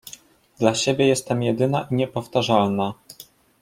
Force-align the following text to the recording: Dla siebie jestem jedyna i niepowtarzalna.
Dla 0.59 0.75
siebie 0.75 1.07
jestem 1.07 1.43
jedyna 1.43 1.87
i 1.91 1.95
niepowtarzalna. 1.95 2.93